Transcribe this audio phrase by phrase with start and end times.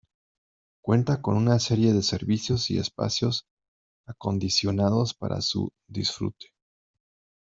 [0.83, 3.45] Cuenta con una serie de servicios y espacios
[4.07, 6.47] acondicionados para su disfrute.